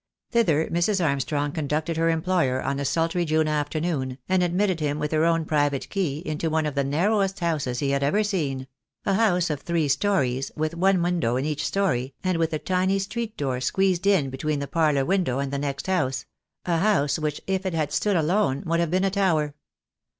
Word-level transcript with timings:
Thither 0.31 0.65
Mrs. 0.65 1.05
Armstrong 1.07 1.51
conducted 1.51 1.95
her 1.95 2.09
employer 2.09 2.59
on 2.59 2.79
a 2.79 2.85
sultry 2.85 3.23
June 3.23 3.47
afternoon, 3.47 4.17
and 4.27 4.41
admitted 4.41 4.79
him 4.79 4.97
with 4.97 5.11
her 5.11 5.25
own 5.25 5.45
private 5.45 5.87
key 5.89 6.23
into 6.25 6.49
one 6.49 6.65
of 6.65 6.73
the 6.73 6.83
narrowest 6.83 7.39
houses 7.39 7.77
he 7.77 7.91
had 7.91 8.01
ever 8.01 8.23
seen— 8.23 8.65
a 9.05 9.13
house 9.13 9.51
of 9.51 9.61
three 9.61 9.87
stories, 9.87 10.51
with 10.55 10.73
one 10.73 11.03
window 11.03 11.35
in 11.35 11.45
each 11.45 11.63
story, 11.67 12.15
and 12.23 12.39
with 12.39 12.51
a 12.51 12.57
tiny 12.57 12.97
street 12.97 13.37
door 13.37 13.61
squeezed 13.61 14.07
in 14.07 14.31
between 14.31 14.57
the 14.57 14.67
parlour 14.67 15.05
window 15.05 15.37
and 15.37 15.53
the 15.53 15.59
next 15.59 15.85
house— 15.85 16.25
a 16.65 16.79
house 16.79 17.19
which, 17.19 17.39
if 17.45 17.63
it 17.63 17.75
had 17.75 17.91
stood 17.91 18.15
alone, 18.15 18.63
would 18.65 18.79
have 18.79 18.89
been 18.89 19.03
a 19.05 19.11
tower. 19.11 19.53